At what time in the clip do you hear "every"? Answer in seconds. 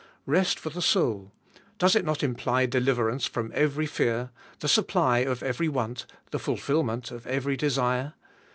3.53-3.85, 5.43-5.69, 7.27-7.55